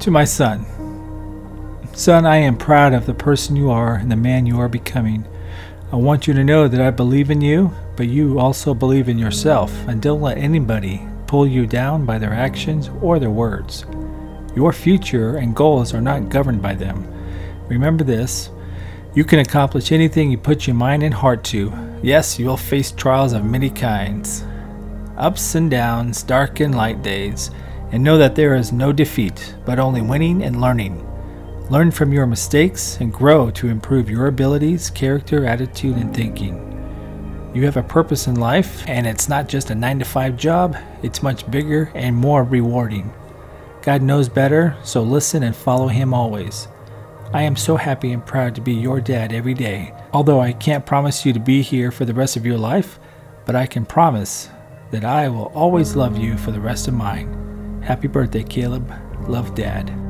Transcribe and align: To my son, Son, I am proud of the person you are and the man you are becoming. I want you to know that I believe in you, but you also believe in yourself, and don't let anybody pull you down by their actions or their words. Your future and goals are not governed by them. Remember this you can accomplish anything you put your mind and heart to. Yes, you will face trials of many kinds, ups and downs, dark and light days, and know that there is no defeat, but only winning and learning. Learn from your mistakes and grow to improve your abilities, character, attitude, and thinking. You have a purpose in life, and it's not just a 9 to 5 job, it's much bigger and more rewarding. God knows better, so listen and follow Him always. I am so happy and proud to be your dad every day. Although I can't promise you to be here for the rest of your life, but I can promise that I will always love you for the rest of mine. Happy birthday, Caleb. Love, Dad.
To 0.00 0.10
my 0.10 0.24
son, 0.24 0.64
Son, 1.92 2.24
I 2.24 2.36
am 2.36 2.56
proud 2.56 2.94
of 2.94 3.04
the 3.04 3.12
person 3.12 3.54
you 3.54 3.70
are 3.70 3.96
and 3.96 4.10
the 4.10 4.16
man 4.16 4.46
you 4.46 4.58
are 4.58 4.68
becoming. 4.68 5.26
I 5.92 5.96
want 5.96 6.26
you 6.26 6.32
to 6.32 6.42
know 6.42 6.68
that 6.68 6.80
I 6.80 6.90
believe 6.90 7.30
in 7.30 7.42
you, 7.42 7.70
but 7.96 8.08
you 8.08 8.38
also 8.38 8.72
believe 8.72 9.10
in 9.10 9.18
yourself, 9.18 9.70
and 9.86 10.00
don't 10.00 10.22
let 10.22 10.38
anybody 10.38 11.06
pull 11.26 11.46
you 11.46 11.66
down 11.66 12.06
by 12.06 12.16
their 12.16 12.32
actions 12.32 12.88
or 13.02 13.18
their 13.18 13.28
words. 13.28 13.84
Your 14.56 14.72
future 14.72 15.36
and 15.36 15.54
goals 15.54 15.92
are 15.92 16.00
not 16.00 16.30
governed 16.30 16.62
by 16.62 16.76
them. 16.76 17.06
Remember 17.68 18.02
this 18.02 18.48
you 19.14 19.24
can 19.24 19.40
accomplish 19.40 19.92
anything 19.92 20.30
you 20.30 20.38
put 20.38 20.66
your 20.66 20.76
mind 20.76 21.02
and 21.02 21.12
heart 21.12 21.44
to. 21.44 21.74
Yes, 22.02 22.38
you 22.38 22.46
will 22.46 22.56
face 22.56 22.90
trials 22.90 23.34
of 23.34 23.44
many 23.44 23.68
kinds, 23.68 24.44
ups 25.18 25.54
and 25.54 25.70
downs, 25.70 26.22
dark 26.22 26.60
and 26.60 26.74
light 26.74 27.02
days, 27.02 27.50
and 27.92 28.02
know 28.02 28.18
that 28.18 28.34
there 28.34 28.54
is 28.54 28.72
no 28.72 28.92
defeat, 28.92 29.54
but 29.64 29.78
only 29.78 30.02
winning 30.02 30.42
and 30.42 30.60
learning. 30.60 31.06
Learn 31.70 31.90
from 31.90 32.12
your 32.12 32.26
mistakes 32.26 32.98
and 33.00 33.12
grow 33.12 33.50
to 33.52 33.68
improve 33.68 34.10
your 34.10 34.26
abilities, 34.26 34.90
character, 34.90 35.44
attitude, 35.44 35.96
and 35.96 36.14
thinking. 36.14 36.66
You 37.54 37.64
have 37.64 37.76
a 37.76 37.82
purpose 37.82 38.26
in 38.26 38.36
life, 38.36 38.84
and 38.88 39.06
it's 39.06 39.28
not 39.28 39.48
just 39.48 39.70
a 39.70 39.74
9 39.74 40.00
to 40.00 40.04
5 40.04 40.36
job, 40.36 40.76
it's 41.02 41.22
much 41.22 41.50
bigger 41.50 41.90
and 41.94 42.16
more 42.16 42.44
rewarding. 42.44 43.12
God 43.82 44.02
knows 44.02 44.28
better, 44.28 44.76
so 44.82 45.02
listen 45.02 45.42
and 45.42 45.56
follow 45.56 45.88
Him 45.88 46.12
always. 46.12 46.68
I 47.32 47.42
am 47.42 47.56
so 47.56 47.76
happy 47.76 48.12
and 48.12 48.24
proud 48.24 48.56
to 48.56 48.60
be 48.60 48.72
your 48.72 49.00
dad 49.00 49.32
every 49.32 49.54
day. 49.54 49.94
Although 50.12 50.40
I 50.40 50.52
can't 50.52 50.84
promise 50.84 51.24
you 51.24 51.32
to 51.32 51.40
be 51.40 51.62
here 51.62 51.90
for 51.90 52.04
the 52.04 52.14
rest 52.14 52.36
of 52.36 52.44
your 52.44 52.58
life, 52.58 52.98
but 53.46 53.54
I 53.54 53.66
can 53.66 53.86
promise 53.86 54.48
that 54.90 55.04
I 55.04 55.28
will 55.28 55.46
always 55.54 55.94
love 55.94 56.18
you 56.18 56.36
for 56.36 56.50
the 56.50 56.60
rest 56.60 56.88
of 56.88 56.94
mine. 56.94 57.49
Happy 57.82 58.08
birthday, 58.08 58.42
Caleb. 58.42 58.92
Love, 59.28 59.54
Dad. 59.54 60.09